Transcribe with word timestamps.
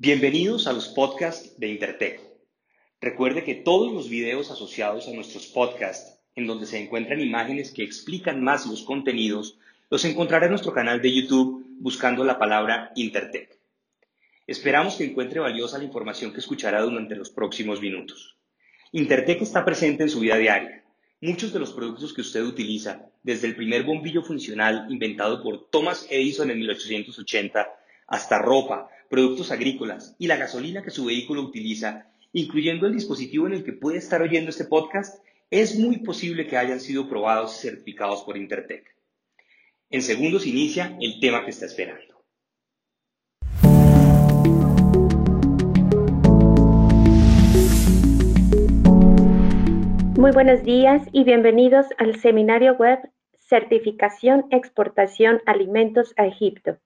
Bienvenidos 0.00 0.68
a 0.68 0.72
los 0.72 0.86
podcasts 0.86 1.58
de 1.58 1.66
Intertech. 1.70 2.20
Recuerde 3.00 3.42
que 3.42 3.56
todos 3.56 3.92
los 3.92 4.08
videos 4.08 4.48
asociados 4.48 5.08
a 5.08 5.12
nuestros 5.12 5.48
podcasts, 5.48 6.20
en 6.36 6.46
donde 6.46 6.66
se 6.66 6.78
encuentran 6.78 7.20
imágenes 7.20 7.72
que 7.72 7.82
explican 7.82 8.40
más 8.40 8.64
los 8.66 8.84
contenidos, 8.84 9.58
los 9.90 10.04
encontrará 10.04 10.46
en 10.46 10.52
nuestro 10.52 10.72
canal 10.72 11.02
de 11.02 11.12
YouTube 11.12 11.66
buscando 11.80 12.22
la 12.22 12.38
palabra 12.38 12.92
Intertech. 12.94 13.58
Esperamos 14.46 14.94
que 14.94 15.04
encuentre 15.04 15.40
valiosa 15.40 15.78
la 15.78 15.84
información 15.84 16.32
que 16.32 16.38
escuchará 16.38 16.80
durante 16.82 17.16
los 17.16 17.30
próximos 17.30 17.80
minutos. 17.80 18.36
Intertech 18.92 19.42
está 19.42 19.64
presente 19.64 20.04
en 20.04 20.10
su 20.10 20.20
vida 20.20 20.36
diaria. 20.36 20.84
Muchos 21.20 21.52
de 21.52 21.58
los 21.58 21.72
productos 21.72 22.14
que 22.14 22.20
usted 22.20 22.44
utiliza, 22.44 23.10
desde 23.24 23.48
el 23.48 23.56
primer 23.56 23.82
bombillo 23.82 24.22
funcional 24.22 24.86
inventado 24.90 25.42
por 25.42 25.68
Thomas 25.70 26.06
Edison 26.08 26.52
en 26.52 26.60
1880, 26.60 27.77
hasta 28.08 28.38
ropa, 28.38 28.88
productos 29.10 29.52
agrícolas 29.52 30.16
y 30.18 30.26
la 30.26 30.36
gasolina 30.36 30.82
que 30.82 30.90
su 30.90 31.04
vehículo 31.04 31.42
utiliza, 31.42 32.10
incluyendo 32.32 32.86
el 32.86 32.94
dispositivo 32.94 33.46
en 33.46 33.52
el 33.52 33.64
que 33.64 33.74
puede 33.74 33.98
estar 33.98 34.22
oyendo 34.22 34.50
este 34.50 34.64
podcast, 34.64 35.22
es 35.50 35.78
muy 35.78 35.98
posible 35.98 36.46
que 36.46 36.56
hayan 36.56 36.80
sido 36.80 37.08
probados 37.08 37.56
y 37.56 37.68
certificados 37.68 38.22
por 38.22 38.36
Intertech. 38.36 38.84
En 39.90 40.02
segundos 40.02 40.46
inicia 40.46 40.96
el 41.00 41.20
tema 41.20 41.44
que 41.44 41.50
está 41.50 41.66
esperando. 41.66 42.18
Muy 50.18 50.32
buenos 50.32 50.62
días 50.64 51.02
y 51.12 51.24
bienvenidos 51.24 51.86
al 51.96 52.20
seminario 52.20 52.74
web 52.74 52.98
Certificación 53.38 54.46
Exportación 54.50 55.40
Alimentos 55.46 56.12
a 56.16 56.26
Egipto. 56.26 56.78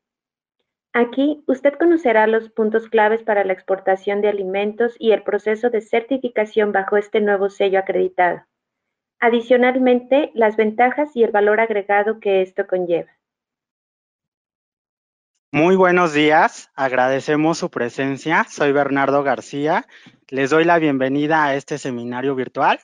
Aquí 0.94 1.42
usted 1.46 1.72
conocerá 1.78 2.26
los 2.26 2.50
puntos 2.50 2.90
claves 2.90 3.22
para 3.22 3.44
la 3.44 3.54
exportación 3.54 4.20
de 4.20 4.28
alimentos 4.28 4.94
y 4.98 5.12
el 5.12 5.22
proceso 5.22 5.70
de 5.70 5.80
certificación 5.80 6.70
bajo 6.70 6.98
este 6.98 7.22
nuevo 7.22 7.48
sello 7.48 7.78
acreditado. 7.78 8.44
Adicionalmente, 9.18 10.30
las 10.34 10.56
ventajas 10.56 11.16
y 11.16 11.22
el 11.22 11.30
valor 11.30 11.60
agregado 11.60 12.20
que 12.20 12.42
esto 12.42 12.66
conlleva. 12.66 13.10
Muy 15.50 15.76
buenos 15.76 16.12
días, 16.12 16.70
agradecemos 16.74 17.58
su 17.58 17.70
presencia. 17.70 18.44
Soy 18.44 18.72
Bernardo 18.72 19.22
García. 19.22 19.86
Les 20.28 20.50
doy 20.50 20.64
la 20.64 20.78
bienvenida 20.78 21.44
a 21.44 21.54
este 21.54 21.78
seminario 21.78 22.34
virtual 22.34 22.80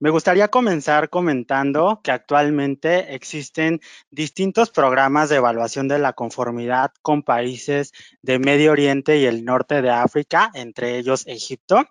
me 0.00 0.10
gustaría 0.10 0.48
comenzar 0.48 1.08
comentando 1.08 2.00
que 2.02 2.10
actualmente 2.10 3.14
existen 3.14 3.80
distintos 4.10 4.70
programas 4.70 5.28
de 5.28 5.36
evaluación 5.36 5.88
de 5.88 5.98
la 5.98 6.12
conformidad 6.12 6.92
con 7.00 7.22
países 7.22 7.92
de 8.20 8.38
Medio 8.38 8.72
Oriente 8.72 9.18
y 9.18 9.26
el 9.26 9.44
norte 9.44 9.82
de 9.82 9.90
África, 9.90 10.50
entre 10.54 10.98
ellos 10.98 11.26
Egipto. 11.26 11.84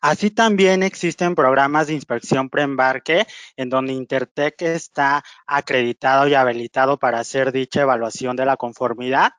Así 0.00 0.30
también 0.30 0.82
existen 0.82 1.34
programas 1.34 1.88
de 1.88 1.94
inspección 1.94 2.50
preembarque 2.50 3.26
en 3.56 3.70
donde 3.70 3.92
Intertech 3.92 4.60
está 4.62 5.24
acreditado 5.46 6.28
y 6.28 6.34
habilitado 6.34 6.98
para 6.98 7.18
hacer 7.18 7.50
dicha 7.50 7.82
evaluación 7.82 8.36
de 8.36 8.46
la 8.46 8.56
conformidad. 8.56 9.32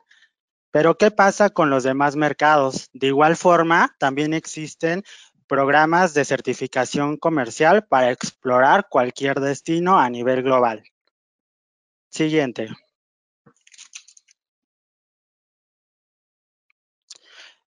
Pero, 0.72 0.98
¿qué 0.98 1.12
pasa 1.12 1.50
con 1.50 1.70
los 1.70 1.84
demás 1.84 2.16
mercados? 2.16 2.90
De 2.94 3.08
igual 3.08 3.38
forma, 3.38 3.96
también 4.00 4.34
existen 4.34 5.04
programas 5.48 6.14
de 6.14 6.26
certificación 6.26 7.18
comercial 7.18 7.86
para 7.86 8.12
explorar 8.12 8.88
cualquier 8.90 9.40
destino 9.40 10.00
a 10.00 10.10
nivel 10.10 10.44
global. 10.44 10.84
Siguiente. 12.10 12.70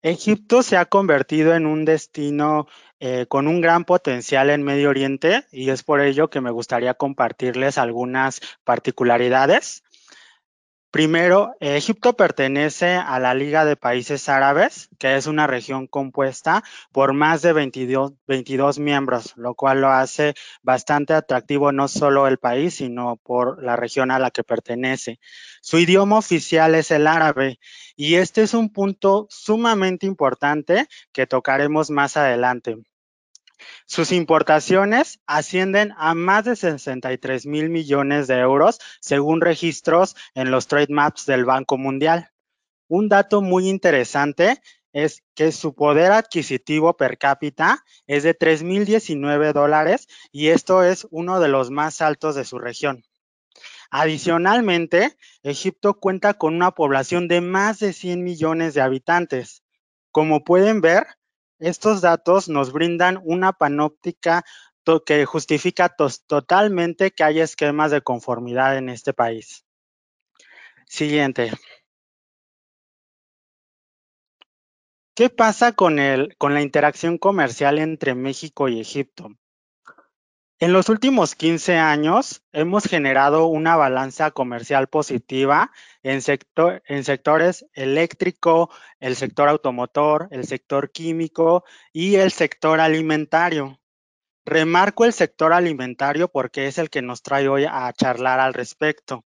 Egipto 0.01 0.61
se 0.61 0.77
ha 0.77 0.85
convertido 0.85 1.55
en 1.55 1.65
un 1.65 1.83
destino 1.83 2.67
eh, 2.99 3.25
con 3.27 3.47
un 3.47 3.59
gran 3.59 3.85
potencial 3.85 4.51
en 4.51 4.61
Medio 4.61 4.89
Oriente 4.89 5.45
y 5.51 5.71
es 5.71 5.81
por 5.81 6.00
ello 6.00 6.29
que 6.29 6.41
me 6.41 6.51
gustaría 6.51 6.94
compartirles 6.94 7.79
algunas 7.79 8.39
particularidades. 8.63 9.83
Primero, 10.95 11.57
Egipto 11.59 12.16
pertenece 12.16 12.94
a 12.94 13.19
la 13.19 13.33
Liga 13.33 13.66
de 13.66 13.75
Países 13.75 14.29
Árabes, 14.29 14.88
que 14.97 15.17
es 15.17 15.28
una 15.28 15.45
región 15.45 15.88
compuesta 15.88 16.63
por 16.94 17.11
más 17.11 17.41
de 17.41 17.51
22, 17.51 18.79
miembros, 18.79 19.33
lo 19.35 19.56
cual 19.56 19.81
lo 19.81 19.89
hace 19.89 20.35
bastante 20.63 21.11
atractivo 21.11 21.73
no 21.73 21.89
solo 21.89 22.29
el 22.29 22.38
país, 22.38 22.75
sino 22.75 23.17
por 23.17 23.61
la 23.61 23.75
región 23.75 24.09
a 24.09 24.19
la 24.19 24.31
que 24.31 24.45
pertenece. 24.45 25.19
Su 25.61 25.79
idioma 25.79 26.17
oficial 26.17 26.75
es 26.75 26.91
el 26.91 27.07
árabe 27.07 27.59
y 27.97 28.16
este 28.16 28.44
es 28.44 28.53
un 28.53 28.72
punto 28.72 29.27
sumamente 29.29 30.06
importante 30.06 30.88
que 31.12 31.27
tocaremos 31.27 31.89
más 31.89 32.16
adelante. 32.16 32.77
Sus 33.85 34.11
importaciones 34.11 35.19
ascienden 35.25 35.93
a 35.97 36.13
más 36.13 36.45
de 36.45 36.55
63 36.55 37.45
mil 37.45 37.69
millones 37.69 38.27
de 38.27 38.39
euros, 38.39 38.79
según 38.99 39.41
registros 39.41 40.15
en 40.33 40.51
los 40.51 40.67
trade 40.67 40.87
maps 40.89 41.25
del 41.25 41.45
Banco 41.45 41.77
Mundial. 41.77 42.31
Un 42.87 43.09
dato 43.09 43.41
muy 43.41 43.67
interesante 43.67 44.61
es 44.93 45.23
que 45.35 45.51
su 45.51 45.75
poder 45.75 46.13
adquisitivo 46.13 46.95
per 46.95 47.17
cápita 47.17 47.83
es 48.07 48.23
de 48.23 48.37
3.019 48.37 49.51
dólares 49.51 50.07
y 50.31 50.47
esto 50.47 50.83
es 50.83 51.05
uno 51.11 51.39
de 51.39 51.49
los 51.49 51.69
más 51.69 52.01
altos 52.01 52.35
de 52.35 52.45
su 52.45 52.59
región. 52.59 53.03
Adicionalmente, 53.91 55.17
Egipto 55.43 55.99
cuenta 55.99 56.35
con 56.35 56.55
una 56.55 56.71
población 56.71 57.27
de 57.27 57.41
más 57.41 57.79
de 57.79 57.93
100 57.93 58.23
millones 58.23 58.73
de 58.73 58.81
habitantes. 58.81 59.63
Como 60.11 60.43
pueden 60.43 60.81
ver, 60.81 61.05
estos 61.67 62.01
datos 62.01 62.47
nos 62.47 62.71
brindan 62.71 63.19
una 63.23 63.53
panóptica 63.53 64.43
que 65.05 65.25
justifica 65.25 65.95
totalmente 66.27 67.11
que 67.11 67.23
haya 67.23 67.43
esquemas 67.43 67.89
de 67.89 68.01
conformidad 68.01 68.77
en 68.77 68.89
este 68.89 69.13
país. 69.13 69.65
Siguiente. 70.85 71.51
¿Qué 75.15 75.29
pasa 75.29 75.71
con, 75.71 75.97
el, 75.97 76.35
con 76.37 76.53
la 76.53 76.61
interacción 76.61 77.17
comercial 77.17 77.79
entre 77.79 78.13
México 78.13 78.67
y 78.67 78.79
Egipto? 78.79 79.29
En 80.57 80.71
los 80.71 80.88
últimos 80.88 81.35
15 81.35 81.75
años 81.75 82.41
hemos 82.53 82.85
generado 82.85 83.47
una 83.47 83.75
balanza 83.75 84.31
comercial 84.31 84.88
positiva 84.88 85.73
en, 86.01 86.21
sectores 86.21 87.66
eléctrico, 87.73 88.69
el 89.01 89.17
sector 89.17 89.49
automotor, 89.49 90.29
el 90.31 90.45
sector 90.45 90.94
químico 90.94 91.65
y 91.91 92.15
el 92.15 92.31
sector 92.31 92.79
alimentario. 92.79 93.81
Remarco 94.45 95.03
el 95.03 95.11
sector 95.11 95.51
alimentario 95.51 96.29
porque 96.29 96.67
es 96.67 96.77
el 96.77 96.89
que 96.89 97.01
nos 97.01 97.21
trae 97.21 97.49
hoy 97.49 97.65
a 97.65 97.91
charlar 97.91 98.39
al 98.39 98.53
respecto. 98.53 99.25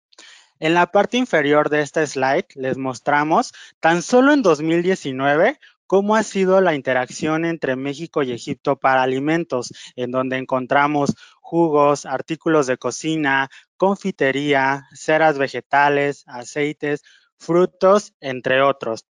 En 0.60 0.74
la 0.74 0.94
parte 0.94 1.18
inferior 1.18 1.70
de 1.70 1.82
esta 1.82 2.08
slide 2.08 2.48
les 2.56 2.78
mostramos 2.78 3.54
tan 3.82 4.02
solo 4.02 4.32
en 4.32 4.44
2019 4.44 5.60
cómo 5.88 6.16
ha 6.16 6.24
sido 6.24 6.62
la 6.62 6.76
interacción 6.76 7.46
entre 7.46 7.76
México 7.76 8.22
y 8.22 8.34
Egipto 8.34 8.76
para 8.76 9.02
alimentos, 9.02 9.74
en 9.96 10.12
donde 10.12 10.38
encontramos 10.38 11.16
jugos, 11.42 12.06
artículos 12.06 12.68
de 12.68 12.78
cocina, 12.78 13.50
confitería, 13.78 14.88
ceras 14.94 15.38
vegetales, 15.38 16.26
aceites, 16.28 17.04
frutos, 17.38 18.14
entre 18.20 18.62
otros. 18.62 19.06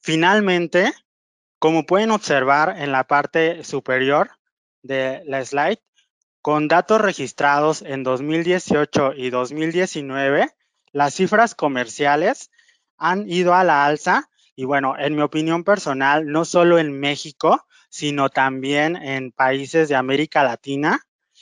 Finalmente, 0.00 0.92
como 1.58 1.84
pueden 1.84 2.10
observar 2.10 2.76
en 2.78 2.90
la 2.90 3.04
parte 3.04 3.62
superior 3.64 4.30
de 4.82 5.22
la 5.26 5.44
slide, 5.44 5.78
con 6.40 6.66
datos 6.66 7.00
registrados 7.00 7.82
en 7.82 8.02
2018 8.02 9.12
y 9.14 9.30
2019, 9.30 10.48
las 10.90 11.14
cifras 11.14 11.54
comerciales 11.54 12.50
han 12.96 13.30
ido 13.30 13.54
a 13.54 13.62
la 13.62 13.84
alza 13.84 14.28
y 14.54 14.64
bueno, 14.64 14.94
en 14.98 15.14
mi 15.14 15.22
opinión 15.22 15.64
personal, 15.64 16.26
no 16.26 16.44
solo 16.44 16.78
en 16.78 16.98
México, 16.98 17.66
sino 17.88 18.28
también 18.28 18.96
en 18.96 19.32
países 19.32 19.88
de 19.88 19.96
América 19.96 20.42
Latina. 20.42 21.00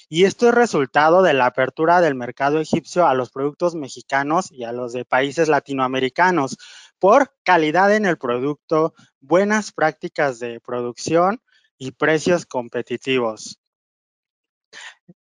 Y 0.08 0.24
esto 0.24 0.48
es 0.48 0.54
resultado 0.54 1.22
de 1.22 1.34
la 1.34 1.46
apertura 1.46 2.00
del 2.00 2.14
mercado 2.14 2.60
egipcio 2.60 3.06
a 3.06 3.14
los 3.14 3.30
productos 3.30 3.74
mexicanos 3.74 4.50
y 4.50 4.64
a 4.64 4.72
los 4.72 4.92
de 4.92 5.04
países 5.04 5.48
latinoamericanos 5.48 6.56
por 6.98 7.34
calidad 7.44 7.94
en 7.94 8.06
el 8.06 8.18
producto, 8.18 8.94
buenas 9.20 9.72
prácticas 9.72 10.38
de 10.38 10.60
producción 10.60 11.40
y 11.78 11.92
precios 11.92 12.46
competitivos. 12.46 13.60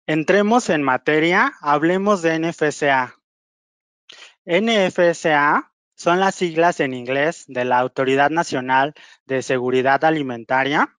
Entremos 0.07 0.69
en 0.69 0.81
materia, 0.81 1.53
hablemos 1.61 2.21
de 2.21 2.39
NFSA. 2.39 3.15
NFSA 4.45 5.68
son 5.99 6.21
las 6.21 6.35
siglas 6.35 6.79
en 6.79 6.93
inglés 6.93 7.43
de 7.49 7.65
la 7.65 7.79
Autoridad 7.79 8.29
Nacional 8.29 8.93
de 9.25 9.41
Seguridad 9.41 10.05
Alimentaria, 10.05 10.97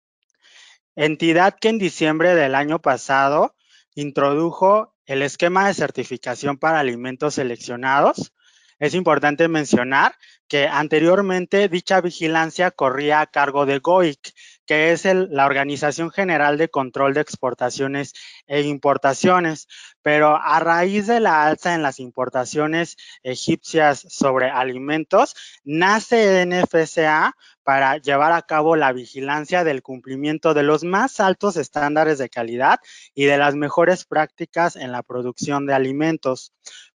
entidad 0.95 1.57
que 1.59 1.71
en 1.71 1.79
diciembre 1.79 2.35
del 2.35 2.55
año 2.55 2.83
pasado 2.83 3.57
introdujo 3.95 4.95
el 5.07 5.23
esquema 5.23 5.67
de 5.67 5.73
certificación 5.73 6.59
para 6.59 6.81
alimentos 6.81 7.35
seleccionados, 7.35 8.35
es 8.79 8.95
importante 8.95 9.49
mencionar 9.49 10.17
que 10.49 10.69
anteriormente 10.69 11.71
dicha 11.71 12.03
vigilancia 12.03 12.71
corría 12.71 13.23
a 13.23 13.27
cargo 13.27 13.65
de 13.65 13.79
GOIC, 13.79 14.35
que 14.67 14.93
es 14.93 15.05
la 15.05 15.47
Organización 15.47 16.11
General 16.11 16.57
de 16.57 16.69
Control 16.69 17.15
de 17.15 17.21
Exportaciones 17.21 18.15
e 18.47 18.63
Importaciones, 18.63 19.67
pero 20.03 20.37
a 20.37 20.61
raíz 20.61 21.07
de 21.07 21.21
la 21.21 21.47
alza 21.47 21.75
en 21.75 21.83
las 21.83 21.99
importaciones 21.99 22.97
egipcias 23.23 24.07
sobre 24.09 24.51
alimentos, 24.51 25.35
nace 25.65 26.47
NFSA 26.47 27.35
para 27.63 27.99
llevar 27.99 28.33
a 28.33 28.43
cabo 28.43 28.77
la 28.77 28.93
vigilancia 28.93 29.65
del 29.65 29.83
cumplimiento 29.83 30.55
de 30.55 30.63
los 30.63 30.83
más 30.85 31.21
altos 31.21 31.57
estándares 31.57 32.19
de 32.19 32.29
calidad 32.29 32.81
y 33.15 33.27
de 33.27 33.39
las 33.39 33.55
mejores 33.55 34.05
prácticas 34.05 34.77
en 34.77 34.93
la 34.93 35.03
producción 35.03 35.67
de 35.67 35.75
alimentos. 35.75 36.53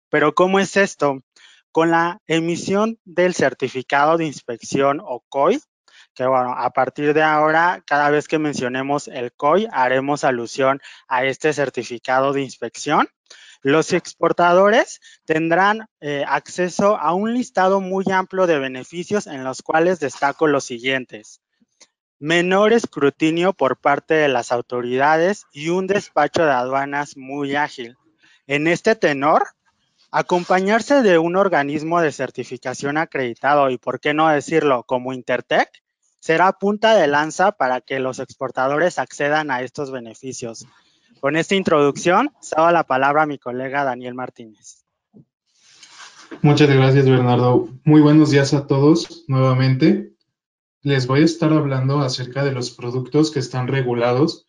Pero 0.09 0.33
¿cómo 0.33 0.59
es 0.59 0.77
esto? 0.77 1.21
Con 1.71 1.91
la 1.91 2.21
emisión 2.27 2.99
del 3.05 3.33
certificado 3.33 4.17
de 4.17 4.25
inspección 4.25 5.01
o 5.03 5.23
COI, 5.29 5.59
que 6.15 6.25
bueno, 6.25 6.53
a 6.57 6.69
partir 6.71 7.13
de 7.13 7.21
ahora, 7.21 7.83
cada 7.85 8.09
vez 8.09 8.27
que 8.27 8.39
mencionemos 8.39 9.07
el 9.07 9.33
COI, 9.33 9.67
haremos 9.71 10.23
alusión 10.23 10.81
a 11.07 11.25
este 11.25 11.53
certificado 11.53 12.33
de 12.33 12.41
inspección. 12.41 13.09
Los 13.61 13.93
exportadores 13.93 15.01
tendrán 15.25 15.87
eh, 15.99 16.23
acceso 16.27 16.97
a 16.97 17.13
un 17.13 17.33
listado 17.33 17.81
muy 17.81 18.05
amplio 18.11 18.47
de 18.47 18.59
beneficios 18.59 19.27
en 19.27 19.43
los 19.43 19.61
cuales 19.61 19.99
destaco 19.99 20.47
los 20.47 20.63
siguientes. 20.63 21.41
Menor 22.17 22.73
escrutinio 22.73 23.53
por 23.53 23.77
parte 23.77 24.13
de 24.13 24.29
las 24.29 24.51
autoridades 24.51 25.45
y 25.51 25.69
un 25.69 25.85
despacho 25.85 26.45
de 26.45 26.51
aduanas 26.51 27.17
muy 27.17 27.55
ágil. 27.55 27.97
En 28.47 28.67
este 28.67 28.95
tenor, 28.95 29.43
acompañarse 30.11 31.01
de 31.01 31.17
un 31.17 31.35
organismo 31.35 31.99
de 31.99 32.13
certificación 32.13 32.97
acreditado 32.97 33.69
y, 33.69 33.77
por 33.77 33.99
qué 33.99 34.13
no 34.13 34.29
decirlo, 34.29 34.83
como 34.83 35.11
Intertech, 35.11 35.83
será 36.25 36.53
punta 36.53 36.95
de 36.95 37.05
lanza 37.05 37.51
para 37.51 37.81
que 37.81 37.99
los 37.99 38.17
exportadores 38.17 38.97
accedan 38.97 39.51
a 39.51 39.61
estos 39.61 39.91
beneficios. 39.91 40.65
Con 41.19 41.35
esta 41.35 41.53
introducción, 41.53 42.31
cedo 42.41 42.71
la 42.71 42.83
palabra 42.83 43.21
a 43.21 43.25
mi 43.27 43.37
colega 43.37 43.83
Daniel 43.83 44.15
Martínez. 44.15 44.83
Muchas 46.41 46.67
gracias, 46.67 47.07
Bernardo. 47.07 47.69
Muy 47.83 48.01
buenos 48.01 48.31
días 48.31 48.55
a 48.55 48.65
todos 48.65 49.25
nuevamente. 49.27 50.13
Les 50.81 51.05
voy 51.05 51.21
a 51.21 51.25
estar 51.25 51.53
hablando 51.53 51.99
acerca 51.99 52.43
de 52.43 52.53
los 52.53 52.71
productos 52.71 53.29
que 53.29 53.37
están 53.37 53.67
regulados 53.67 54.47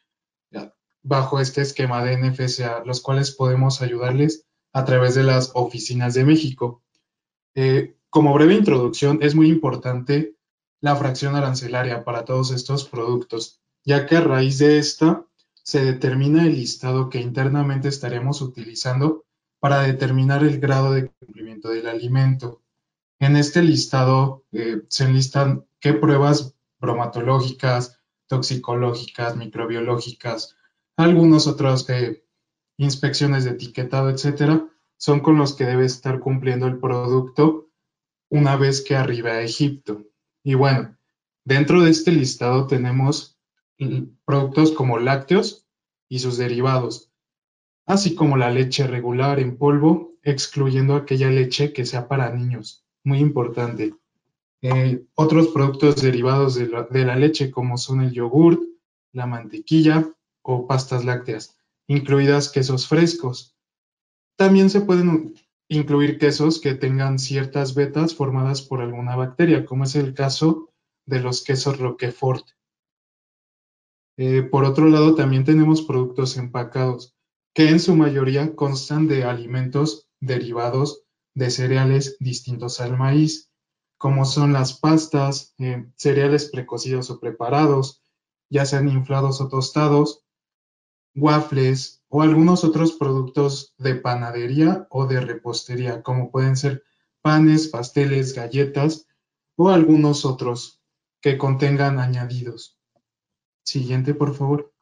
bajo 1.03 1.41
este 1.41 1.61
esquema 1.61 2.03
de 2.03 2.17
NFSA, 2.17 2.85
los 2.87 3.03
cuales 3.03 3.33
podemos 3.33 3.83
ayudarles 3.83 4.47
a 4.73 4.87
través 4.87 5.15
de 5.15 5.25
las 5.25 5.51
oficinas 5.53 6.15
de 6.15 6.25
México. 6.25 6.83
Eh, 7.55 7.97
como 8.09 8.33
breve 8.33 8.55
introducción, 8.55 9.19
es 9.21 9.35
muy 9.35 9.51
importante 9.51 10.36
la 10.81 10.97
fracción 10.97 11.37
arancelaria 11.37 12.05
para 12.05 12.25
todos 12.25 12.51
estos 12.51 12.85
productos, 12.89 13.61
ya 13.85 14.07
que 14.07 14.17
a 14.17 14.21
raíz 14.21 14.59
de 14.59 14.79
esta 14.79 15.25
se 15.63 15.85
determina 15.85 16.45
el 16.45 16.55
listado 16.55 17.09
que 17.09 17.21
internamente 17.21 17.89
estaremos 17.89 18.41
utilizando 18.41 19.25
para 19.59 19.81
determinar 19.81 20.45
el 20.45 20.61
grado 20.61 20.93
de 20.93 21.09
cumplimiento 21.09 21.71
del 21.71 21.89
alimento. 21.89 22.63
En 23.19 23.37
este 23.37 23.63
listado 23.63 24.45
eh, 24.53 24.83
se 24.89 25.05
enlistan 25.05 25.67
qué 25.81 25.95
pruebas 25.95 26.55
bromatológicas, 26.79 27.99
toxicológicas, 28.27 29.37
microbiológicas, 29.37 30.57
algunos 30.97 31.47
otros 31.47 31.89
eh, 31.91 32.25
inspecciones 32.77 33.45
de 33.45 33.51
etiquetado, 33.51 34.11
etcétera, 34.11 34.69
son 34.97 35.21
con 35.21 35.37
los 35.37 35.55
que 35.55 35.65
debe 35.65 35.85
estar 35.85 36.21
cumpliendo 36.21 36.67
el 36.67 36.79
producto 36.79 37.71
una 38.29 38.57
vez 38.57 38.83
que 38.83 38.97
arriba 38.97 39.33
a 39.33 39.43
Egipto. 39.43 40.05
Y 40.47 40.55
bueno, 40.55 40.97
dentro 41.45 41.83
de 41.83 41.91
este 41.91 42.13
listado 42.13 42.69
tenemos 42.69 43.37
productos 44.25 44.71
como 44.71 45.01
lácteos 45.01 45.67
y 46.09 46.21
sus 46.21 46.39
derivados, 46.39 47.11
así 47.85 48.15
como 48.15 48.37
la 48.37 48.53
leche 48.53 48.87
regular 48.87 49.41
en 49.41 49.59
polvo, 49.59 50.13
excluyendo 50.23 50.95
aquella 50.95 51.31
leche 51.31 51.73
que 51.73 51.85
sea 51.85 52.07
para 52.07 52.33
niños. 52.33 52.87
Muy 53.03 53.19
importante. 53.19 53.97
Eh, 54.63 55.05
otros 55.17 55.49
productos 55.49 56.01
derivados 56.01 56.55
de 56.55 56.69
la, 57.05 57.17
leche 57.17 57.51
como 57.51 57.77
son 57.77 58.03
el 58.03 58.13
yogurt, 58.13 58.61
la 59.13 59.27
mantequilla 59.27 60.09
o 60.43 60.69
pastas 60.69 61.05
lácteas, 61.05 61.59
incluidas 61.89 62.51
quesos 62.51 62.87
frescos. 62.87 63.57
También 64.37 64.71
se 64.71 64.81
pueden 64.81 65.35
incluir 65.69 66.19
quesos 66.19 66.61
que 66.61 66.75
tengan 66.75 67.19
ciertas 67.19 67.75
vetas 67.75 68.15
formadas 68.15 68.63
por 68.63 68.81
alguna 68.81 69.17
bacteria, 69.17 69.65
como 69.65 69.85
es 69.85 69.97
el 69.97 70.15
caso 70.15 70.71
de 71.07 71.21
los 71.21 71.43
quesos 71.43 71.79
Roquefort. 71.79 72.47
Eh, 74.19 74.43
por 74.43 74.65
otro 74.65 74.89
lado, 74.89 75.15
también 75.15 75.45
tenemos 75.45 75.83
productos 75.83 76.37
empacados, 76.37 77.15
que 77.55 77.69
en 77.69 77.81
su 77.81 77.97
mayoría 77.97 78.55
constan 78.55 79.09
de 79.09 79.25
alimentos 79.25 80.09
derivados 80.21 81.05
de 81.35 81.51
cereales 81.51 82.17
distintos 82.19 82.81
al 82.81 82.97
maíz, 82.97 83.51
como 83.99 84.25
son 84.25 84.53
las 84.53 84.79
pastas, 84.79 85.55
eh, 85.59 85.87
cereales 85.97 86.51
precocidos 86.51 87.11
o 87.11 87.21
preparados, 87.21 88.03
ya 88.51 88.65
sean 88.65 88.89
inflados 88.89 89.41
o 89.41 89.49
tostados, 89.49 90.26
waffles 91.17 92.03
o 92.09 92.23
algunos 92.23 92.63
otros 92.65 92.93
productos 92.93 93.75
de 93.79 93.97
panadería 93.97 94.87
o 94.91 95.07
de 95.07 95.21
repostería, 95.21 96.03
como 96.03 96.31
pueden 96.31 96.57
ser 96.57 96.85
panes, 97.23 97.69
pasteles, 97.69 98.35
galletas 98.35 99.07
o 99.57 99.71
algunos 99.71 100.25
otros 100.25 100.81
que 101.21 101.39
contengan 101.39 101.99
añadidos. 101.99 102.79
Siguiente, 103.65 104.15
por 104.15 104.35
favor. 104.35 104.73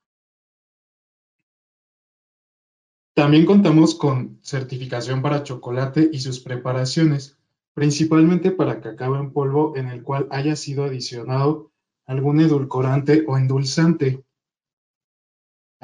También 3.14 3.46
contamos 3.46 3.94
con 3.94 4.40
certificación 4.42 5.22
para 5.22 5.44
chocolate 5.44 6.10
y 6.12 6.18
sus 6.18 6.40
preparaciones, 6.40 7.38
principalmente 7.72 8.50
para 8.50 8.80
cacao 8.80 9.16
en 9.16 9.32
polvo 9.32 9.76
en 9.76 9.88
el 9.88 10.02
cual 10.02 10.26
haya 10.30 10.56
sido 10.56 10.84
adicionado 10.84 11.70
algún 12.06 12.40
edulcorante 12.40 13.24
o 13.26 13.38
endulzante, 13.38 14.24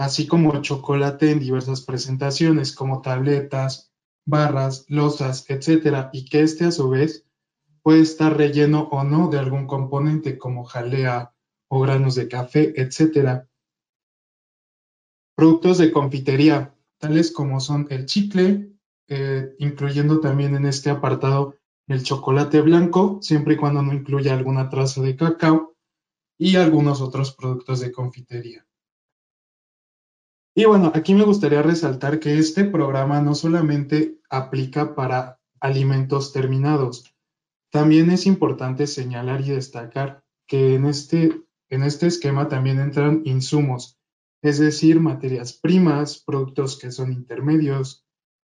así 0.00 0.26
como 0.26 0.62
chocolate 0.62 1.31
en 1.31 1.41
diversas 1.41 1.82
presentaciones 1.82 2.75
como 2.75 3.02
tabletas, 3.02 3.93
barras, 4.25 4.87
losas, 4.88 5.44
etc. 5.50 6.08
y 6.11 6.25
que 6.25 6.41
este 6.41 6.64
a 6.64 6.70
su 6.70 6.88
vez 6.88 7.26
puede 7.82 8.00
estar 8.00 8.35
relleno 8.35 8.88
o 8.93 9.05
no 9.05 9.29
de 9.29 9.38
algún 9.38 9.67
componente 9.67 10.38
como 10.38 10.64
jalea 10.64 11.35
o 11.69 11.80
granos 11.80 12.14
de 12.14 12.28
café, 12.28 12.73
etc. 12.80 13.45
Productos 15.37 15.76
de 15.76 15.92
confitería, 15.92 16.75
tales 16.97 17.30
como 17.30 17.61
son 17.61 17.87
el 17.90 18.07
chicle, 18.07 18.73
eh, 19.07 19.54
incluyendo 19.59 20.21
también 20.21 20.54
en 20.54 20.64
este 20.64 20.88
apartado 20.88 21.57
el 21.88 22.02
chocolate 22.02 22.62
blanco, 22.62 23.19
siempre 23.21 23.52
y 23.52 23.57
cuando 23.59 23.83
no 23.83 23.92
incluya 23.92 24.33
alguna 24.33 24.71
traza 24.71 25.02
de 25.02 25.14
cacao, 25.14 25.76
y 26.38 26.57
algunos 26.57 27.02
otros 27.02 27.35
productos 27.37 27.80
de 27.80 27.92
confitería. 27.92 28.66
Y 30.54 30.64
bueno, 30.64 30.90
aquí 30.95 31.14
me 31.14 31.25
gustaría 31.25 31.62
resaltar 31.62 32.19
que 32.19 32.38
este 32.38 32.64
programa 32.64 33.21
no 33.21 33.35
solamente 33.35 34.19
aplica 34.28 34.95
para 34.95 35.38
alimentos 35.61 36.33
terminados, 36.33 37.14
también 37.71 38.11
es 38.11 38.26
importante 38.26 38.88
señalar 38.88 39.42
y 39.42 39.50
destacar 39.50 40.25
que 40.49 40.75
en 40.75 40.87
este, 40.87 41.40
en 41.69 41.85
este 41.85 42.09
esquema 42.09 42.49
también 42.49 42.80
entran 42.80 43.23
insumos, 43.25 43.97
es 44.42 44.59
decir, 44.59 44.99
materias 44.99 45.52
primas, 45.52 46.19
productos 46.19 46.76
que 46.76 46.90
son 46.90 47.12
intermedios, 47.12 48.04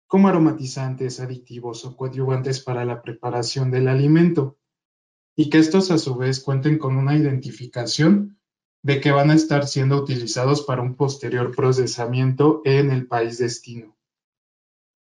como 0.06 0.28
aromatizantes, 0.28 1.18
aditivos 1.18 1.84
o 1.86 1.96
coadyuvantes 1.96 2.60
para 2.60 2.84
la 2.84 3.00
preparación 3.00 3.70
del 3.70 3.88
alimento, 3.88 4.58
y 5.34 5.48
que 5.48 5.58
estos 5.58 5.90
a 5.90 5.98
su 5.98 6.16
vez 6.16 6.40
cuenten 6.40 6.78
con 6.78 6.96
una 6.96 7.16
identificación 7.16 8.35
de 8.86 9.00
que 9.00 9.10
van 9.10 9.32
a 9.32 9.34
estar 9.34 9.66
siendo 9.66 9.96
utilizados 9.96 10.62
para 10.62 10.80
un 10.80 10.94
posterior 10.94 11.52
procesamiento 11.56 12.62
en 12.64 12.92
el 12.92 13.08
país 13.08 13.36
destino. 13.36 13.96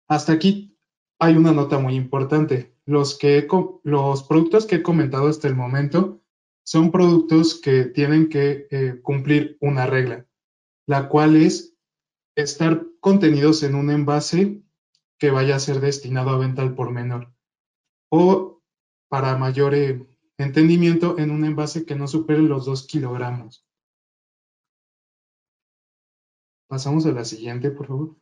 Hasta 0.06 0.34
aquí 0.34 0.78
hay 1.18 1.36
una 1.36 1.50
nota 1.50 1.80
muy 1.80 1.96
importante. 1.96 2.76
Los, 2.86 3.18
que, 3.18 3.48
los 3.82 4.22
productos 4.22 4.66
que 4.66 4.76
he 4.76 4.82
comentado 4.84 5.26
hasta 5.26 5.48
el 5.48 5.56
momento 5.56 6.22
son 6.62 6.92
productos 6.92 7.60
que 7.60 7.86
tienen 7.86 8.28
que 8.28 8.68
eh, 8.70 9.00
cumplir 9.02 9.58
una 9.60 9.84
regla, 9.84 10.28
la 10.86 11.08
cual 11.08 11.34
es 11.34 11.74
estar 12.36 12.86
contenidos 13.00 13.64
en 13.64 13.74
un 13.74 13.90
envase 13.90 14.62
que 15.18 15.32
vaya 15.32 15.56
a 15.56 15.58
ser 15.58 15.80
destinado 15.80 16.30
a 16.30 16.38
venta 16.38 16.62
al 16.62 16.76
por 16.76 16.92
menor 16.92 17.34
o 18.10 18.62
para 19.08 19.36
mayor 19.36 19.74
eh, 19.74 20.06
entendimiento 20.38 21.18
en 21.18 21.32
un 21.32 21.44
envase 21.44 21.84
que 21.84 21.96
no 21.96 22.06
supere 22.06 22.42
los 22.42 22.64
2 22.64 22.86
kilogramos. 22.86 23.66
Pasamos 26.72 27.04
a 27.04 27.12
la 27.12 27.26
siguiente, 27.26 27.70
por 27.70 27.86
favor. 27.86 28.16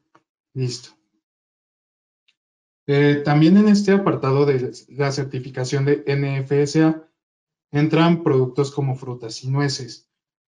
Listo. 0.54 0.90
Eh, 2.88 3.22
también 3.24 3.56
en 3.56 3.68
este 3.68 3.92
apartado 3.92 4.44
de 4.44 4.72
la 4.88 5.12
certificación 5.12 5.84
de 5.84 6.02
NFSA 6.04 7.08
entran 7.70 8.24
productos 8.24 8.72
como 8.72 8.96
frutas 8.96 9.44
y 9.44 9.50
nueces. 9.50 10.10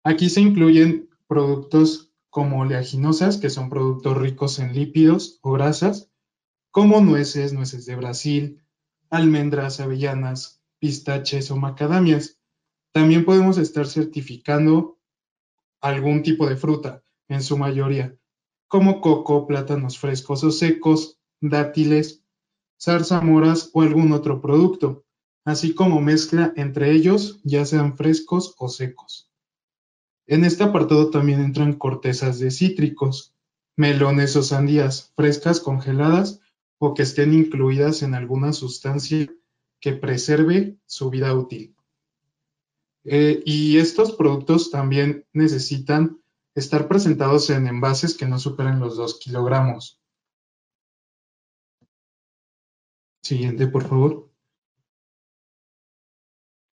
Aquí 0.06 0.30
se 0.30 0.40
incluyen 0.40 1.10
productos 1.28 2.14
como 2.30 2.62
oleaginosas, 2.62 3.36
que 3.38 3.50
son 3.50 3.70
productos 3.70 4.18
ricos 4.18 4.60
en 4.60 4.74
lípidos 4.74 5.40
o 5.42 5.52
grasas, 5.52 6.10
como 6.72 7.02
nueces, 7.02 7.52
nueces 7.52 7.86
de 7.86 7.98
Brasil, 7.98 8.64
almendras, 9.10 9.82
avellanas, 9.82 10.64
pistaches 10.80 11.52
o 11.52 11.58
macadamias. 11.58 12.40
También 12.94 13.26
podemos 13.26 13.58
estar 13.58 13.86
certificando 13.86 14.98
algún 15.82 16.24
tipo 16.24 16.48
de 16.48 16.56
fruta, 16.56 17.04
en 17.32 17.42
su 17.42 17.58
mayoría, 17.58 18.16
como 18.68 19.00
coco, 19.00 19.48
plátanos 19.48 19.98
frescos 19.98 20.44
o 20.44 20.52
secos, 20.52 21.18
dátiles, 21.40 22.24
zarzamoras 22.80 23.70
o 23.74 23.82
algún 23.82 24.12
otro 24.12 24.42
producto, 24.42 25.06
así 25.46 25.74
como 25.74 26.02
mezcla 26.02 26.54
entre 26.56 26.92
ellos, 26.92 27.40
ya 27.44 27.66
sean 27.66 27.96
frescos 27.96 28.54
o 28.58 28.68
secos. 28.68 29.30
En 30.28 30.44
este 30.44 30.64
apartado 30.64 31.10
también 31.10 31.42
entran 31.42 31.74
cortezas 31.74 32.40
de 32.40 32.52
cítricos, 32.52 33.34
melones 33.78 34.36
o 34.36 34.44
sandías 34.44 35.14
frescas, 35.16 35.60
congeladas 35.60 36.42
o 36.80 36.94
que 36.94 37.04
estén 37.04 37.34
incluidas 37.34 38.04
en 38.04 38.14
alguna 38.14 38.52
sustancia 38.52 39.34
que 39.80 39.94
preserve 39.94 40.78
su 40.86 41.10
vida 41.10 41.34
útil. 41.34 41.76
Eh, 43.06 43.42
y 43.46 43.78
estos 43.78 44.12
productos 44.14 44.70
también 44.70 45.26
necesitan 45.34 46.21
estar 46.56 46.88
presentados 46.88 47.50
en 47.50 47.68
envases 47.68 48.16
que 48.16 48.28
no 48.28 48.40
superen 48.40 48.80
los 48.80 48.98
2 48.98 49.20
kilogramos. 49.20 50.02
Siguiente, 53.24 53.68
por 53.68 53.88
favor. 53.88 54.30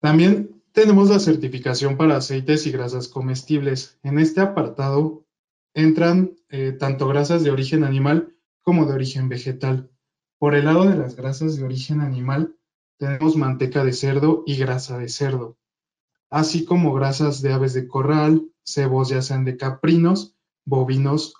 También 0.02 0.62
tenemos 0.72 1.10
la 1.10 1.20
certificación 1.20 1.98
para 1.98 2.18
aceites 2.18 2.68
y 2.68 2.72
grasas 2.72 3.08
comestibles. 3.08 4.00
En 4.04 4.20
este 4.20 4.42
apartado 4.42 5.26
entran 5.74 6.36
eh, 6.50 6.74
tanto 6.74 7.08
grasas 7.08 7.44
de 7.44 7.52
origen 7.52 7.84
animal 7.84 8.36
como 8.62 8.86
de 8.86 8.94
origen 8.94 9.30
vegetal. 9.30 9.90
Por 10.38 10.54
el 10.54 10.66
lado 10.66 10.86
de 10.86 10.96
las 10.96 11.16
grasas 11.16 11.58
de 11.58 11.64
origen 11.64 12.02
animal, 12.02 12.56
tenemos 12.98 13.36
manteca 13.36 13.84
de 13.84 13.94
cerdo 13.94 14.44
y 14.46 14.58
grasa 14.58 14.98
de 14.98 15.10
cerdo, 15.10 15.58
así 16.30 16.66
como 16.66 16.94
grasas 16.94 17.42
de 17.42 17.54
aves 17.54 17.74
de 17.74 17.88
corral, 17.88 18.50
cebos 18.64 19.10
ya 19.10 19.22
sean 19.22 19.46
de 19.46 19.58
caprinos, 19.58 20.36
bovinos 20.66 21.34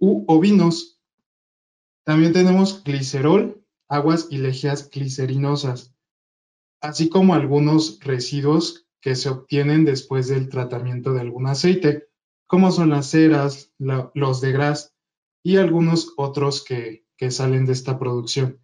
u 0.00 0.24
ovinos. 0.26 1.00
También 2.04 2.32
tenemos 2.32 2.82
glicerol, 2.84 3.64
aguas 3.88 4.28
y 4.30 4.38
lejías 4.38 4.88
glicerinosas, 4.90 5.94
así 6.80 7.08
como 7.08 7.34
algunos 7.34 7.98
residuos 8.00 8.86
que 9.00 9.16
se 9.16 9.28
obtienen 9.28 9.84
después 9.84 10.28
del 10.28 10.48
tratamiento 10.48 11.12
de 11.12 11.20
algún 11.20 11.46
aceite, 11.46 12.08
como 12.46 12.70
son 12.70 12.90
las 12.90 13.10
ceras, 13.10 13.72
los 13.78 14.40
de 14.40 14.52
gras 14.52 14.94
y 15.42 15.56
algunos 15.56 16.12
otros 16.16 16.64
que, 16.64 17.06
que 17.16 17.30
salen 17.30 17.66
de 17.66 17.72
esta 17.72 17.98
producción. 17.98 18.60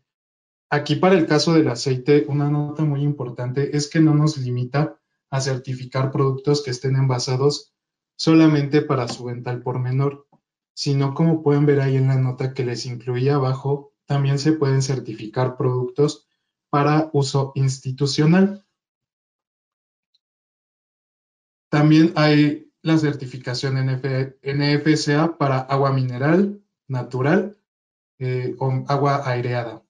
Aquí 0.70 0.96
para 0.96 1.16
el 1.16 1.26
caso 1.26 1.52
del 1.52 1.68
aceite, 1.68 2.26
una 2.28 2.50
nota 2.50 2.84
muy 2.84 3.02
importante 3.02 3.76
es 3.76 3.88
que 3.88 4.00
no 4.00 4.14
nos 4.14 4.36
limita 4.38 4.98
a 5.30 5.40
certificar 5.40 6.10
productos 6.10 6.62
que 6.62 6.70
estén 6.70 6.96
envasados 6.96 7.72
solamente 8.16 8.82
para 8.82 9.08
su 9.08 9.24
venta 9.24 9.50
al 9.50 9.62
por 9.62 9.78
menor, 9.78 10.26
sino 10.74 11.14
como 11.14 11.42
pueden 11.42 11.66
ver 11.66 11.80
ahí 11.80 11.96
en 11.96 12.08
la 12.08 12.16
nota 12.16 12.54
que 12.54 12.64
les 12.64 12.86
incluía 12.86 13.36
abajo, 13.36 13.92
también 14.06 14.38
se 14.38 14.52
pueden 14.52 14.82
certificar 14.82 15.56
productos 15.56 16.26
para 16.70 17.10
uso 17.12 17.52
institucional. 17.54 18.66
También 21.70 22.12
hay 22.16 22.72
la 22.82 22.98
certificación 22.98 23.74
NFSA 23.76 25.36
para 25.38 25.58
agua 25.58 25.92
mineral, 25.92 26.62
natural 26.88 27.58
eh, 28.18 28.54
o 28.58 28.84
agua 28.86 29.28
aireada. 29.28 29.85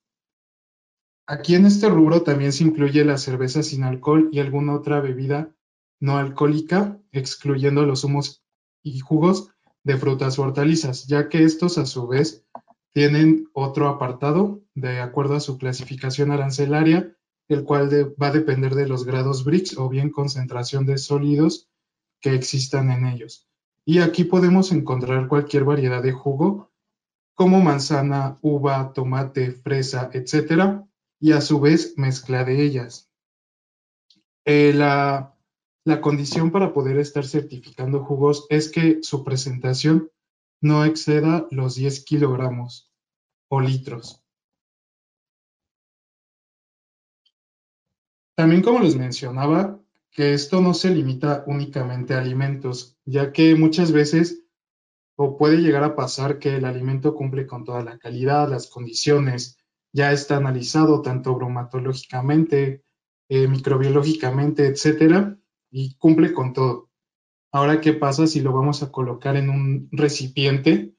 Aquí 1.29 1.57
en 1.57 1.67
este 1.67 1.89
rubro 1.89 2.23
también 2.23 2.53
se 2.53 2.63
incluye 2.63 3.05
la 3.05 3.19
cerveza 3.19 3.65
sin 3.65 3.83
alcohol 3.83 4.29
y 4.31 4.39
alguna 4.39 4.75
otra 4.75 5.01
bebida 5.01 5.53
no 5.99 6.19
alcohólica, 6.19 7.01
excluyendo 7.11 7.85
los 7.85 8.03
zumos 8.03 8.45
y 8.83 9.01
jugos 9.01 9.51
de 9.83 9.97
frutas 9.97 10.39
o 10.39 10.43
hortalizas, 10.43 11.07
ya 11.07 11.29
que 11.29 11.43
estos 11.43 11.79
a 11.79 11.87
su 11.87 12.07
vez 12.07 12.45
tienen 12.93 13.49
otro 13.53 13.89
apartado 13.89 14.63
de 14.75 15.01
acuerdo 15.01 15.35
a 15.35 15.41
su 15.41 15.59
clasificación 15.59 16.31
arancelaria, 16.31 17.17
el 17.49 17.65
cual 17.65 17.91
va 18.21 18.29
a 18.29 18.33
depender 18.33 18.75
de 18.75 18.87
los 18.87 19.05
grados 19.05 19.45
BRICS 19.45 19.79
o 19.79 19.89
bien 19.89 20.11
concentración 20.11 20.87
de 20.87 20.99
sólidos 20.99 21.69
que 22.21 22.35
existan 22.35 22.91
en 22.91 23.07
ellos. 23.07 23.49
Y 23.85 23.99
aquí 23.99 24.25
podemos 24.25 24.71
encontrar 24.73 25.29
cualquier 25.29 25.65
variedad 25.65 26.03
de 26.03 26.13
jugo, 26.13 26.73
como 27.35 27.61
manzana, 27.61 28.39
uva, 28.43 28.93
tomate, 28.93 29.53
fresa, 29.53 30.11
etcétera, 30.13 30.87
y 31.21 31.33
a 31.33 31.41
su 31.41 31.61
vez 31.61 31.95
mezcla 31.97 32.45
de 32.45 32.63
ellas. 32.63 33.11
Eh, 34.45 34.73
la, 34.75 35.37
la 35.85 36.01
condición 36.01 36.51
para 36.51 36.73
poder 36.73 36.99
estar 36.99 37.25
certificando 37.25 38.05
jugos 38.05 38.47
es 38.51 38.71
que 38.71 39.03
su 39.03 39.25
presentación 39.25 40.11
no 40.61 40.85
exceda 40.85 41.47
los 41.51 41.75
10 41.75 42.05
kilogramos 42.05 42.93
o 43.49 43.61
litros. 43.61 44.23
También 48.37 48.63
como 48.63 48.81
les 48.81 48.97
mencionaba, 48.97 49.81
que 50.11 50.35
esto 50.35 50.61
no 50.61 50.75
se 50.75 50.91
limita 50.91 51.45
únicamente 51.47 52.15
a 52.15 52.21
alimentos, 52.21 52.99
ya 53.05 53.33
que 53.33 53.55
muchas 53.55 53.93
veces 53.93 54.45
o 55.17 55.37
puede 55.37 55.59
llegar 55.59 55.85
a 55.85 55.97
pasar 55.97 56.39
que 56.39 56.57
el 56.57 56.65
alimento 56.65 57.15
cumple 57.15 57.47
con 57.47 57.65
toda 57.65 57.83
la 57.83 57.99
calidad, 57.99 58.49
las 58.49 58.69
condiciones, 58.69 59.59
ya 59.97 60.13
está 60.13 60.37
analizado 60.37 61.01
tanto 61.01 61.35
bromatológicamente, 61.35 62.85
eh, 63.31 63.49
microbiológicamente, 63.49 64.67
etcétera, 64.67 65.39
y 65.71 65.95
cumple 65.97 66.35
con 66.35 66.53
todo. 66.53 66.91
Ahora, 67.51 67.81
¿qué 67.81 67.95
pasa 67.95 68.27
si 68.27 68.41
lo 68.41 68.53
vamos 68.53 68.83
a 68.83 68.93
colocar 68.93 69.37
en 69.37 69.49
un 69.49 69.89
recipiente, 69.91 70.95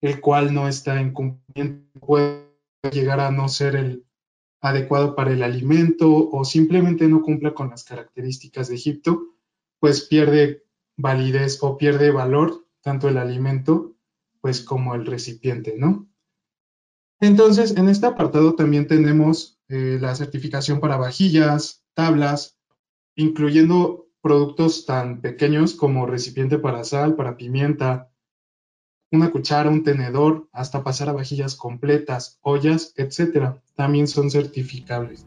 el 0.00 0.22
cual 0.22 0.54
no 0.54 0.66
está 0.66 0.98
en 0.98 1.12
cumplimiento? 1.12 2.00
Puede 2.00 2.48
llegar 2.90 3.20
a 3.20 3.30
no 3.30 3.50
ser 3.50 3.76
el 3.76 4.06
adecuado 4.62 5.14
para 5.14 5.32
el 5.32 5.42
alimento 5.42 6.30
o 6.30 6.44
simplemente 6.46 7.08
no 7.08 7.20
cumpla 7.20 7.52
con 7.52 7.68
las 7.68 7.84
características 7.84 8.68
de 8.68 8.76
Egipto, 8.76 9.36
pues 9.78 10.06
pierde 10.08 10.64
validez 10.96 11.58
o 11.62 11.76
pierde 11.76 12.10
valor 12.10 12.66
tanto 12.80 13.10
el 13.10 13.18
alimento 13.18 13.94
pues 14.40 14.62
como 14.62 14.94
el 14.94 15.04
recipiente, 15.04 15.74
¿no? 15.76 16.08
Entonces, 17.22 17.76
en 17.76 17.88
este 17.88 18.04
apartado 18.06 18.56
también 18.56 18.88
tenemos 18.88 19.60
eh, 19.68 19.96
la 20.00 20.12
certificación 20.16 20.80
para 20.80 20.96
vajillas, 20.96 21.84
tablas, 21.94 22.58
incluyendo 23.14 24.08
productos 24.20 24.86
tan 24.86 25.20
pequeños 25.20 25.74
como 25.74 26.04
recipiente 26.04 26.58
para 26.58 26.82
sal, 26.82 27.14
para 27.14 27.36
pimienta, 27.36 28.10
una 29.12 29.30
cuchara, 29.30 29.70
un 29.70 29.84
tenedor, 29.84 30.48
hasta 30.52 30.82
pasar 30.82 31.10
a 31.10 31.12
vajillas 31.12 31.54
completas, 31.54 32.40
ollas, 32.42 32.92
etcétera, 32.96 33.62
también 33.76 34.08
son 34.08 34.28
certificables. 34.28 35.24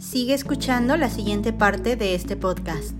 Sigue 0.00 0.34
escuchando 0.34 0.96
la 0.96 1.08
siguiente 1.08 1.52
parte 1.52 1.94
de 1.94 2.16
este 2.16 2.34
podcast. 2.36 2.96